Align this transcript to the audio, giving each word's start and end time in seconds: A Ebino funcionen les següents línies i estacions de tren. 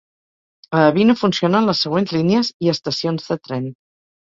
A 0.71 0.79
Ebino 0.93 1.15
funcionen 1.19 1.69
les 1.71 1.83
següents 1.87 2.15
línies 2.17 2.51
i 2.69 2.73
estacions 2.77 3.31
de 3.31 3.41
tren. 3.47 3.73